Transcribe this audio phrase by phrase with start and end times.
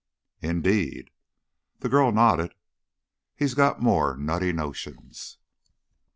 [0.41, 1.11] "Indeed?"
[1.81, 2.55] The girl nodded.
[3.35, 5.37] "He's got more nutty notions."